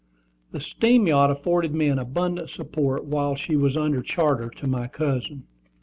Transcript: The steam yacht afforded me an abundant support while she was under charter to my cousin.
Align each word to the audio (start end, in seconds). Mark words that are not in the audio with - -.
The 0.51 0.59
steam 0.59 1.05
yacht 1.05 1.29
afforded 1.29 1.75
me 1.75 1.87
an 1.87 1.99
abundant 1.99 2.49
support 2.49 3.05
while 3.05 3.35
she 3.35 3.55
was 3.55 3.77
under 3.77 4.01
charter 4.01 4.49
to 4.49 4.65
my 4.65 4.87
cousin. 4.87 5.43